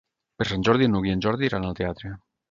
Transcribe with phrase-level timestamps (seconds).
[0.41, 2.15] Per Sant Jordi n'Hug i en Jordi iran al teatre.